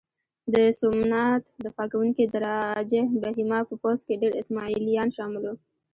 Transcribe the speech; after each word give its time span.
د 0.53 0.55
سومنات 0.79 1.43
دفاع 1.65 1.87
کوونکي 1.93 2.23
د 2.27 2.35
راجه 2.47 3.01
بهیما 3.21 3.59
په 3.69 3.73
پوځ 3.81 3.99
کې 4.07 4.19
ډېر 4.21 4.33
اسماعیلیان 4.41 5.09
شامل 5.17 5.43
وو. 5.45 5.55